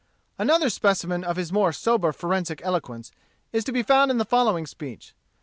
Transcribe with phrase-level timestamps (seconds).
[0.39, 3.11] Another specimen of his more sober forensic eloquence
[3.53, 5.13] is to be found in the following speech.